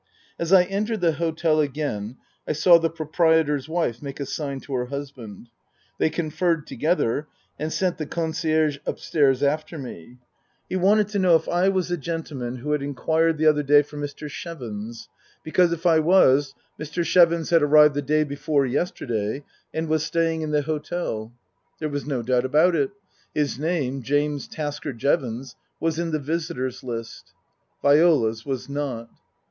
[0.39, 2.17] As I entered the hotel again
[2.47, 5.49] I saw the proprietor's wife make a sign to her husband.
[5.99, 7.27] They conferred together,
[7.59, 10.17] and sent the concierge upstairs after me.
[10.67, 13.37] He wanted to 60 Tasker Jevons know if I was the gentleman who had inquired
[13.37, 14.27] the other day for Mr.
[14.27, 15.07] Chevons,
[15.43, 17.05] because, if I was, Mr.
[17.05, 21.31] Chevons had arrived the day before yesterday and was staying in the hotel.
[21.79, 22.89] There was no doubt about it;
[23.35, 27.33] his name, James Tasker Jevons, was in the visitors' list.
[27.83, 29.07] Viola's was not.